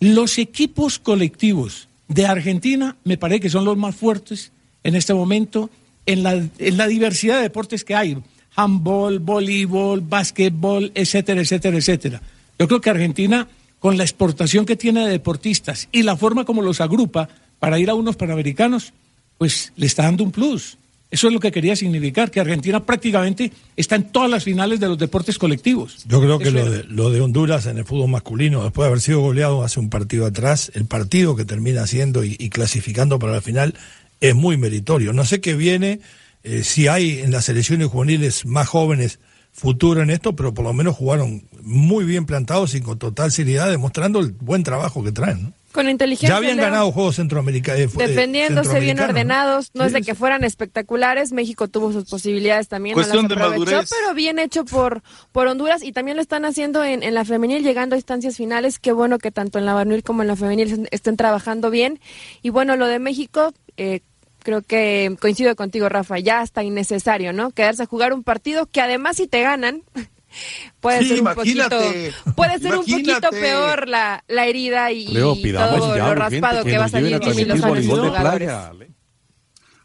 [0.00, 4.52] Los equipos colectivos de Argentina me parece que son los más fuertes
[4.84, 5.70] en este momento
[6.06, 8.16] en la, en la diversidad de deportes que hay.
[8.56, 12.22] Handball, voleibol, básquetbol, etcétera, etcétera, etcétera.
[12.58, 13.46] Yo creo que Argentina,
[13.78, 17.90] con la exportación que tiene de deportistas y la forma como los agrupa para ir
[17.90, 18.92] a unos panamericanos,
[19.38, 20.78] pues le está dando un plus.
[21.10, 24.88] Eso es lo que quería significar, que Argentina prácticamente está en todas las finales de
[24.88, 26.04] los deportes colectivos.
[26.06, 29.00] Yo creo que lo de, lo de Honduras en el fútbol masculino, después de haber
[29.00, 33.32] sido goleado hace un partido atrás, el partido que termina haciendo y, y clasificando para
[33.32, 33.74] la final
[34.20, 35.14] es muy meritorio.
[35.14, 36.00] No sé qué viene,
[36.42, 39.18] eh, si hay en las selecciones juveniles más jóvenes
[39.58, 43.68] futuro en esto, pero por lo menos jugaron muy bien plantados y con total seriedad,
[43.70, 45.42] demostrando el buen trabajo que traen.
[45.42, 45.52] ¿no?
[45.72, 46.30] Con inteligencia.
[46.30, 46.64] Ya habían Leo.
[46.66, 47.92] ganado Juegos Centroamericanos.
[47.92, 53.00] defendiéndose bien ordenados, no es de que fueran espectaculares, México tuvo sus posibilidades también, no
[53.02, 53.90] las Cuestión de aprovechó, madurez.
[53.90, 57.62] pero bien hecho por, por Honduras y también lo están haciendo en, en la femenil,
[57.62, 60.68] llegando a instancias finales, qué bueno que tanto en la varonil como en la femenil
[60.72, 62.00] estén- estén trabajando bien.
[62.42, 64.00] Y bueno, lo de México, eh,
[64.48, 67.50] creo que coincido contigo, Rafa, ya está innecesario, ¿no?
[67.50, 69.82] Quedarse a jugar un partido que además si te ganan...
[70.80, 71.68] Puede Sí, ser un poquito,
[72.36, 76.76] puede ser un poquito peor la, la herida y, Leo, todo ya lo raspado que,
[76.78, 77.86] va a salir de jugadores.
[78.48, 78.72] playa.
[78.74, 78.90] Le-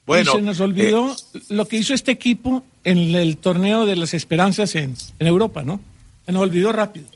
[0.06, 1.16] Bueno, y se nos olvidó
[1.50, 5.80] lo que hizo este equipo en el torneo de las esperanzas en, en Europa, ¿no?
[6.26, 7.08] Se nos olvidó rápido.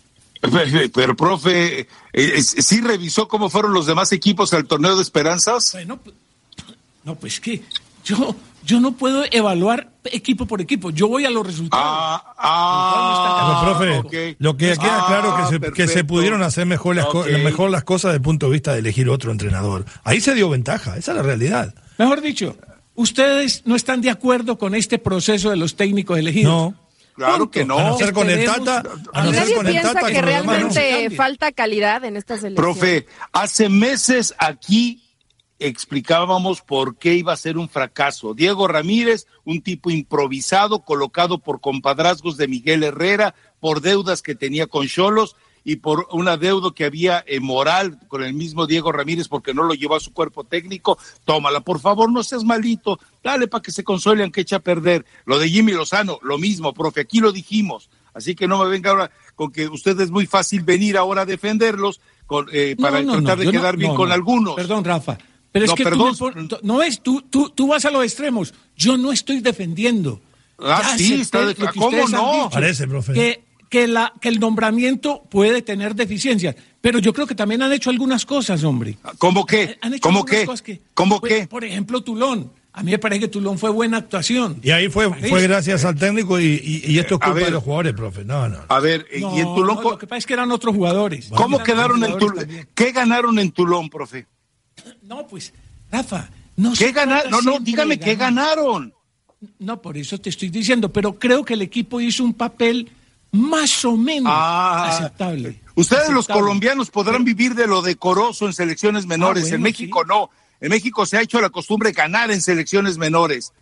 [0.41, 5.01] Pero, pero, profe, eh, eh, ¿sí revisó cómo fueron los demás equipos al torneo de
[5.01, 5.73] esperanzas?
[5.73, 6.15] Bueno, pues,
[7.07, 7.61] no, pues que
[8.03, 10.89] yo, yo no puedo evaluar equipo por equipo.
[10.91, 11.85] Yo voy a los resultados.
[11.87, 16.65] Ah, ah, Pero, profe, lo que queda Ah, claro que se, que se pudieron hacer
[16.65, 17.07] mejor las,
[17.43, 19.85] mejor las cosas desde el punto de vista de elegir otro entrenador.
[20.03, 21.73] Ahí se dio ventaja, esa es la realidad.
[21.97, 22.57] Mejor dicho,
[22.95, 26.51] ustedes no están de acuerdo con este proceso de los técnicos elegidos.
[26.51, 26.87] No.
[27.15, 27.51] Claro Punto.
[27.51, 27.79] que no.
[27.79, 30.21] A no ser con el Tata, a no ser nadie con el piensa Tata, que
[30.21, 30.27] ¿no?
[30.27, 32.55] realmente falta calidad en esta selección.
[32.63, 35.06] Profe, hace meses aquí
[35.59, 38.33] explicábamos por qué iba a ser un fracaso.
[38.33, 44.67] Diego Ramírez, un tipo improvisado, colocado por compadrazgos de Miguel Herrera, por deudas que tenía
[44.67, 49.27] con Cholos y por una deuda que había eh, moral con el mismo Diego Ramírez
[49.27, 50.97] porque no lo llevó a su cuerpo técnico.
[51.25, 52.99] Tómala, por favor, no seas malito.
[53.21, 55.05] Dale para que se console aunque eche a perder.
[55.25, 57.89] Lo de Jimmy Lozano, lo mismo, profe, aquí lo dijimos.
[58.13, 61.25] Así que no me venga ahora con que usted es muy fácil venir ahora a
[61.25, 64.13] defenderlos con, eh, para no, tratar no, de quedar bien con no.
[64.15, 64.55] algunos.
[64.55, 65.17] Perdón, Rafa.
[65.59, 66.15] Pero es No, que perdón.
[66.17, 68.53] tú, me no es, tú, tú, tú vas a los extremos.
[68.75, 70.21] Yo no estoy defendiendo.
[70.59, 72.49] Ah, Ya sí, está de- lo que ¿cómo no?
[72.51, 73.13] Parece, profe.
[73.13, 77.71] Que, que, la, que el nombramiento puede tener deficiencias, pero yo creo que también han
[77.73, 78.97] hecho algunas cosas, hombre.
[79.17, 79.77] ¿Cómo qué?
[79.81, 80.45] Han hecho ¿Cómo qué?
[80.45, 81.47] cosas que- ¿Cómo pues, qué?
[81.47, 82.51] Por ejemplo, Tulón.
[82.73, 84.59] A mí me parece que Tulón fue buena actuación.
[84.61, 87.45] Y ahí fue, fue gracias al técnico y, y, y esto es A culpa ver.
[87.45, 88.23] de los jugadores, profe.
[88.23, 88.59] No, no.
[88.67, 91.27] A ver, No, ¿y en Tulón no, lo que pasa es que eran otros jugadores.
[91.35, 92.47] cómo Eran quedaron en Tulón?
[92.75, 94.27] ¿Qué ganaron en Tulón, profe?
[95.01, 95.53] No, pues,
[95.91, 97.31] Rafa, no ¿Qué ganaron?
[97.31, 98.55] No, no, dígame qué ganar.
[98.57, 98.93] ganaron.
[99.59, 102.89] No, por eso te estoy diciendo, pero creo que el equipo hizo un papel
[103.31, 105.61] más o menos Ah, aceptable.
[105.75, 109.43] Ustedes los colombianos podrán vivir de lo decoroso en selecciones menores.
[109.43, 110.31] Ah, bueno, en México no.
[110.59, 113.53] En México se ha hecho la costumbre de ganar en selecciones menores.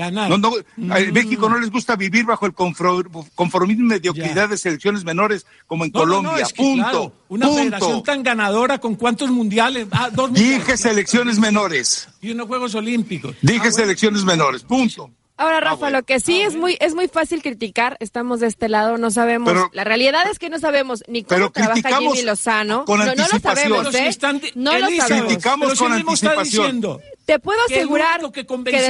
[0.00, 0.28] Ganar.
[0.30, 0.92] No, no, Mm.
[0.92, 4.46] En México no les gusta vivir bajo el conformismo y mediocridad Ya.
[4.48, 6.42] de selecciones menores como en No, no, no, Colombia.
[6.44, 6.82] es que, punto.
[6.82, 8.02] claro, una federación punto.
[8.02, 9.86] tan ganadora con cuántos mundiales.
[9.90, 10.58] Ah, dos mundiales.
[10.66, 12.08] Dije selecciones menores.
[12.20, 13.36] Y unos Juegos Olímpicos.
[13.42, 13.76] Dije Ah, bueno.
[13.76, 14.62] selecciones menores.
[14.62, 15.10] Punto.
[15.36, 15.98] Ahora, Ah, Rafa, bueno.
[15.98, 17.96] lo que sí es muy es muy fácil criticar.
[18.00, 19.50] Estamos de este lado, no sabemos.
[19.50, 22.84] Pero- la realidad es que no sabemos ni cómo Pero trabaja Jimmy Lozano.
[22.84, 24.08] con no, no lo sabemos, Pero si ¿eh?
[24.08, 25.26] están no lo sabemos.
[25.28, 26.64] Criticamos pero si con él mismo está anticipación.
[26.66, 28.42] diciendo Te puedo asegurar que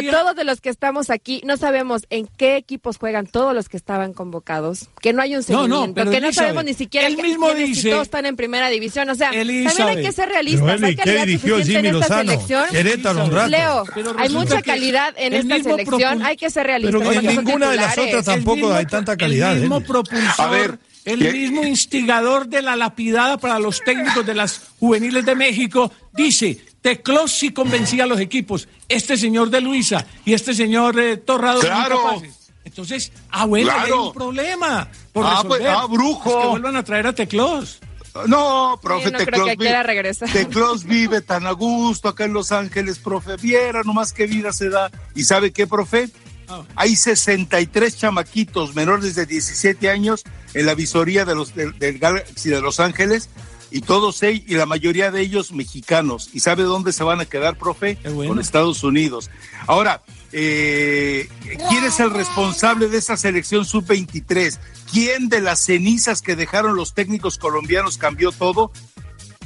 [0.03, 3.69] de todos de los que estamos aquí, no sabemos en qué equipos juegan todos los
[3.69, 6.73] que estaban convocados, que no hay un No, no, seguimiento, pero que no sabemos ni
[6.73, 9.11] siquiera él qué- mismo dice- todos están en primera división.
[9.11, 10.75] O sea, también hay que ser realistas.
[10.77, 12.31] Eli, hay ¿qué calidad dirigió suficiente Jimmy en esta Lozano?
[12.33, 12.65] selección.
[12.71, 13.49] Querétaro un rato.
[13.51, 16.23] Leo, Pero hay mucha calidad en esta selección.
[16.23, 17.01] Hay que ser realistas.
[17.03, 19.53] Pero en ninguna de las otras tampoco el mismo, hay tanta calidad.
[19.53, 21.33] El mismo propulsor, A ver, el ¿qué?
[21.33, 27.33] mismo instigador de la lapidada para los técnicos de las juveniles de México, dice, Teclos
[27.33, 32.23] sí convencía a los equipos, este señor de Luisa y este señor eh, Torrado Claro.
[32.65, 33.83] Entonces, ah, bueno, Claro.
[34.03, 35.59] hay un problema por Ah, resolver.
[35.63, 36.31] pues, ah, brujo.
[36.31, 37.81] Es que vuelvan a traer a Teclos.
[38.27, 40.33] No, profe, Sí, no creo Teclos que vive-.
[40.33, 43.37] Teclos vive tan a gusto acá en Los Ángeles, profe.
[43.37, 44.91] Viera nomás qué vida se da.
[45.15, 46.09] ¿Y sabe qué, profe?
[46.49, 46.63] Ah.
[46.77, 52.51] Hay 63 chamaquitos menores de 17 años en la visoría de los, del, del Galaxy
[52.51, 53.29] de Los Ángeles
[53.71, 56.31] y todos ellos, y la mayoría de ellos mexicanos.
[56.33, 57.99] ¿Y sabe dónde se van a quedar, profe?
[58.05, 58.31] Bueno.
[58.31, 59.31] Con Estados Unidos.
[59.67, 60.03] Ahora,
[60.33, 61.29] eh,
[61.69, 64.59] ¿quién es el responsable de esa selección sub-23?
[64.93, 68.73] ¿Quién de las cenizas que dejaron los técnicos colombianos cambió todo?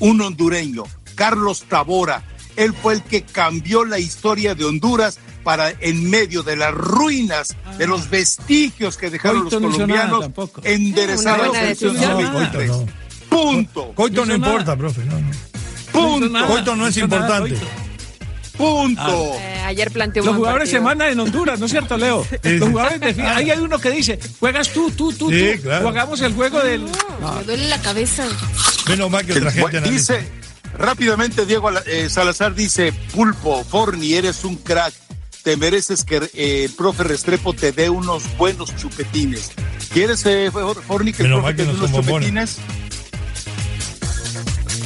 [0.01, 0.85] Un hondureño,
[1.15, 2.23] Carlos Tabora.
[2.57, 7.57] Él fue el que cambió la historia de Honduras para en medio de las ruinas,
[7.77, 10.31] de los vestigios que dejaron los no colombianos,
[10.63, 11.39] enderezar.
[11.39, 12.67] No, sub-23.
[12.67, 13.04] no.
[13.35, 13.93] Punto.
[13.95, 15.05] Coito No no importa, profe.
[15.05, 15.21] No, no.
[15.29, 15.33] No
[15.93, 16.29] Punto.
[16.29, 16.47] nada.
[16.47, 17.57] Coito no es importante.
[18.57, 19.35] Punto.
[19.41, 20.89] Eh, ayer planteó un Los jugadores se partido.
[20.89, 22.25] mandan en Honduras, ¿no es cierto, Leo?
[22.43, 23.33] Los jugadores definen.
[23.33, 25.63] Ahí hay uno que dice, juegas tú, tú, tú, Sí, tú.
[25.63, 25.87] claro.
[25.87, 26.83] O hagamos el juego del...
[26.83, 28.25] Me duele la cabeza.
[28.89, 30.15] Menos mal que otra gente analiza.
[30.19, 30.29] dice
[30.77, 34.93] rápidamente Diego eh, Salazar dice Pulpo Forni eres un crack
[35.45, 39.53] te mereces que eh, el profe Restrepo te dé unos buenos chupetines
[39.93, 42.57] ¿quieres eh, For- Forni que el Menos profe te dé no unos bombones.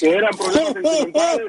[0.00, 1.46] que eran problemas sentimentales.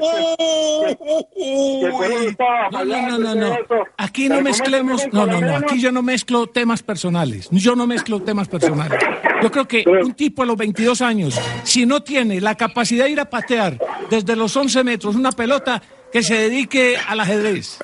[0.98, 0.98] que-
[1.34, 3.88] que- que estaba No, no, no, fallando no, eso.
[3.98, 7.50] Aquí no Pero mezclemos, no, no, no, aquí yo no mezclo temas personales.
[7.52, 9.00] Yo no mezclo temas personales.
[9.44, 13.12] Yo creo que un tipo a los 22 años, si no tiene la capacidad de
[13.12, 13.78] ir a patear
[14.10, 17.80] desde los 11 metros una pelota, que se dedique al ajedrez.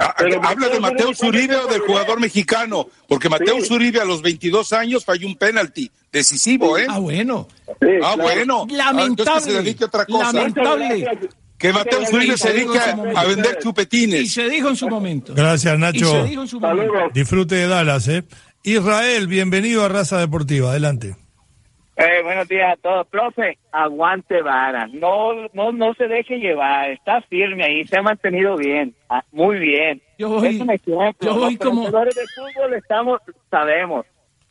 [0.00, 2.88] Ah, ¿Habla de Mateo Zuribe o del jugador mexicano?
[3.06, 6.86] Porque Mateo Zuribe a los 22 años falló un penalti decisivo, ¿eh?
[6.88, 7.46] Ah, bueno.
[8.02, 8.66] Ah, bueno.
[8.80, 10.32] Ah, entonces que se dedique a otra cosa.
[10.32, 11.18] Lamentable.
[11.58, 14.32] Que Mateo Zuribe se dedique a, a vender Y chupetines.
[14.32, 15.34] se dijo en su momento.
[15.34, 16.10] Gracias, Y Nacho.
[16.10, 16.92] se dijo en su momento.
[17.12, 18.24] Disfrute de Dallas, ¿eh?
[18.64, 20.70] Israel, bienvenido a Raza Deportiva.
[20.70, 21.16] Adelante.
[21.96, 23.06] Eh, buenos días a todos.
[23.08, 24.88] Profe, aguante vara.
[24.88, 26.90] No, no, no se deje llevar.
[26.90, 27.86] Está firme ahí.
[27.86, 28.94] Se ha mantenido bien.
[29.08, 30.02] Ah, muy bien.
[30.18, 31.10] Yo voy- Es un ejemplo.
[31.20, 34.06] yo voy Los como- conocedores de fútbol estamos, sabemos.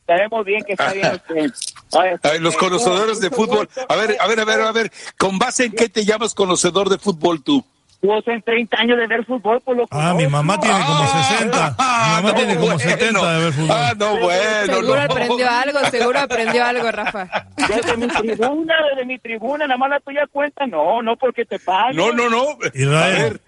[0.06, 1.52] Sabemos bien que está bien usted.
[2.00, 3.68] Oye, Ay, los eh, conocedores de fútbol.
[3.90, 4.92] A ver, a ver, a ver, a ver.
[5.18, 7.66] ¿Con base en qué te llamas conocedor de fútbol tú?
[8.04, 11.48] Vos en 30 años de ver fútbol, por lo Ah, mi mamá tiene como 60.
[11.48, 12.80] Mi mamá no, tiene como bueno.
[12.80, 13.72] 70 de ver fútbol.
[13.72, 14.76] Ah, no, bueno.
[14.76, 15.02] Seguro no.
[15.02, 17.48] aprendió algo, seguro aprendió algo, Rafa.
[17.56, 20.68] Desde mi tribuna, desde mi tribuna, nada más la tuya cuenta.
[20.68, 21.96] No, no porque te paguen.
[21.96, 22.58] No, no, no.
[22.74, 23.40] Israel.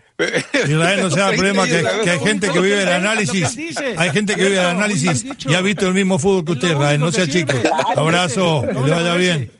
[0.54, 3.78] Israel, no sea el problema que, que hay gente que vive el análisis.
[3.98, 7.00] Hay gente que vive el análisis y ha visto el mismo fútbol que usted, Israel.
[7.02, 7.52] No sea chico.
[7.98, 9.52] Abrazo, que le vaya bien.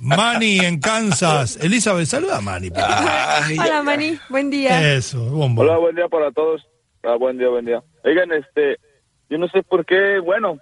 [0.00, 1.58] Manny en Kansas.
[1.62, 2.70] Elizabeth, saluda a Manny.
[2.70, 3.66] favor.
[3.66, 4.18] Hola, Mani.
[4.28, 4.94] Buen día.
[4.94, 5.62] Eso, bombo.
[5.62, 6.66] Hola, buen día para todos.
[7.02, 7.82] Ah, buen día, buen día.
[8.04, 8.78] Oigan, este,
[9.30, 10.58] yo no sé por qué, bueno,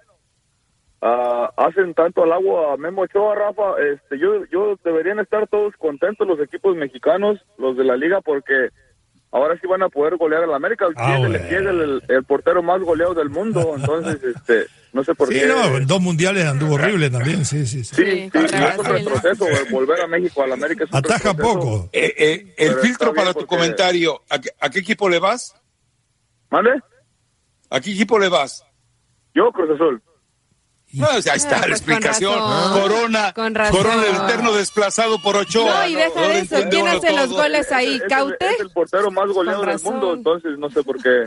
[1.01, 3.75] ah, hacen tanto al agua a Memo Ochoa, Rafa.
[3.93, 8.69] Este, yo, yo deberían estar todos contentos los equipos mexicanos, los de la liga, porque
[9.31, 10.85] ahora sí van a poder golear al América.
[10.95, 15.45] Ah, el portero más goleado del mundo, entonces, este, no sé por Sí, qué.
[15.45, 17.83] no, en dos mundiales anduvo horrible también, sí, sí.
[17.83, 17.95] sí.
[17.95, 21.33] Sí, sí, y es un retroceso, eh, volver a México, al América es un Ataja
[21.33, 21.53] retroceso.
[21.59, 21.89] poco.
[21.91, 24.23] Eh, eh, el Pero filtro para tu porque- comentario.
[24.29, 25.53] ¿A qué, a qué equipo le vas?
[26.49, 26.71] ¿Mande?
[27.69, 28.63] ¿A qué equipo le vas?
[29.33, 30.01] Yo, Cruz Azul.
[30.93, 32.39] No, o sea, ahí está la pues con explicación.
[32.39, 32.81] razón.
[32.81, 33.53] Corona, Con.
[33.53, 35.81] Corona el eterno desplazado por Ochoa.
[35.81, 36.55] No, y deja Ahora de eso.
[36.55, 37.95] entiende ¿Quién hace los goles ahí?
[37.95, 38.49] Es el- ¿Caute?
[38.49, 41.25] Es el portero más goleado Con del mundo, entonces no sé por qué.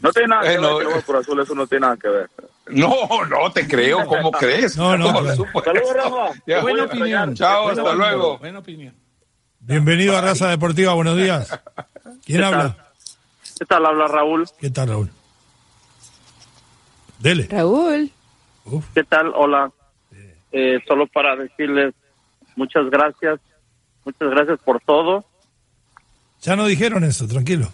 [0.00, 2.30] No tiene nada que ver, por azul, eso no tiene nada que ver.
[2.68, 2.90] No,
[3.28, 4.76] no te creo, ¿cómo crees?
[4.76, 5.06] No, no.
[5.06, 6.32] Saludos, Rafa.
[6.46, 6.62] Ya.
[6.62, 7.34] Buena opinión.
[7.34, 7.98] Chao, Buena hasta opinión.
[7.98, 8.38] luego.
[8.38, 8.94] Buena opinión.
[9.60, 11.58] Bienvenido a Raza Deportiva, buenos días.
[12.24, 12.76] ¿Quién habla?
[13.58, 13.84] ¿Qué tal?
[13.86, 14.46] Habla Raúl.
[14.58, 15.10] ¿Qué tal, Raúl?
[17.18, 17.46] Dele.
[17.50, 18.10] Raúl.
[18.94, 19.32] ¿Qué tal?
[19.34, 19.70] Hola.
[20.50, 21.94] Eh, solo para decirles
[22.56, 23.38] muchas gracias.
[24.04, 25.24] Muchas gracias por todo.
[26.42, 27.68] Ya no dijeron eso, tranquilo.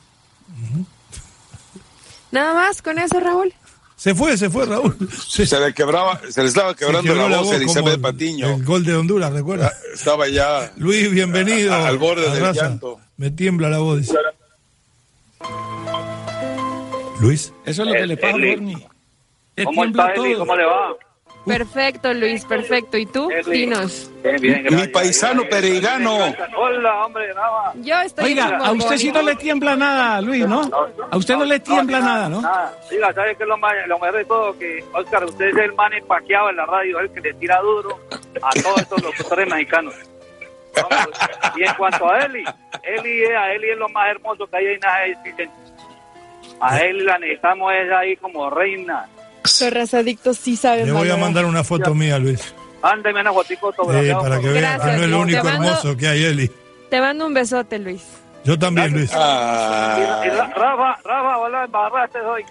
[2.31, 3.53] Nada más con eso, Raúl.
[3.97, 4.97] Se fue, se fue Raúl.
[5.29, 8.47] Se, Se le quebraba, se le estaba quebrando quebró la voz a Elizabeth el- Patiño.
[8.55, 9.73] El gol de Honduras, ¿recuerda?
[9.93, 11.75] Estaba ya Luis, bienvenido.
[11.75, 12.63] a- al borde del Raza.
[12.69, 13.01] llanto.
[13.17, 13.99] Me tiembla la voz.
[14.01, 14.15] dice.
[17.21, 17.53] Luis.
[17.65, 18.55] Eso es lo que le pasa a Eli.
[18.55, 18.75] Borni.
[19.65, 20.31] ¿Cómo tiembla está, Eli?
[20.35, 20.39] todo.
[20.41, 20.89] ¿Cómo le va?
[21.49, 22.97] Perfecto, Luis, perfecto.
[22.99, 23.29] ¿Y tú?
[23.47, 24.11] Dinos.
[24.71, 26.17] Mi paisano pereirano.
[26.57, 27.29] Hola, hombre.
[27.77, 30.71] Yo estoy Oiga, a usted sí no le tiembla nada, Luis, ¿no?
[31.11, 32.41] A usted no le tiembla nada, ¿no?
[32.43, 32.73] Nada.
[32.91, 34.59] Diga, ¿sabe qué es lo, más, lo mejor de todo?
[34.59, 37.99] Que, Oscar, usted es el man empaqueado en la radio, el que le tira duro
[38.43, 39.95] a todos estos locutores mexicanos.
[41.57, 42.45] Y en cuanto a Eli,
[42.85, 44.95] Eli, es- a Eli es lo más hermoso que hay en la
[46.61, 49.07] A Eli la necesitamos es ahí como reina.
[49.61, 52.55] Los razadictos sí saben Le voy a mandar una foto mía, Luis.
[52.83, 55.65] Ándeme una fotico Eh, para que vean que Gracias, no es lo único Te mando-
[55.69, 56.51] hermoso que hay, Eli.
[56.91, 58.03] Te mando un besote, Luis.
[58.45, 59.11] Yo también, Luis.
[59.11, 62.45] Y, y Ah, Ra- Rafa, Rafa, hola, embarraste hoy.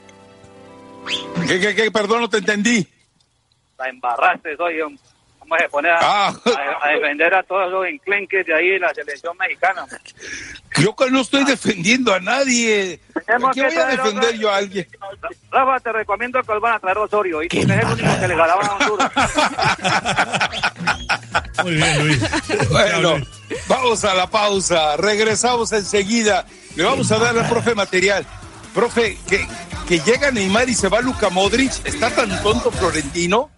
[1.48, 1.92] ¿qué, qué, qué?
[1.92, 2.86] Perdón, no te entendí.
[3.80, 4.82] La embarraste hoy.
[4.82, 5.02] hombre.
[5.40, 6.28] Vamos a poner a, Ah.
[6.28, 9.86] a- a defender a todos los enclenques de ahí de la selección mexicana.
[10.78, 13.00] Yo que no estoy defendiendo a nadie.
[13.28, 14.88] Tenemos ¿Qué que voy a defender yo a alguien?
[15.52, 17.44] Rafa, te recomiendo que vuelvan a traer Osorio.
[17.44, 19.12] Y porque es el único que le ganaban a Honduras.
[21.64, 22.70] Muy bien, Luis.
[22.70, 23.16] Bueno,
[23.68, 24.96] vamos a la pausa.
[24.96, 26.46] Regresamos enseguida.
[26.76, 28.26] Le vamos a dar al profe material.
[28.74, 29.46] Profe, que,
[29.90, 31.86] que llega Neymar y se va Luca Modric.
[31.86, 33.50] ¿Está tan tonto Florentino?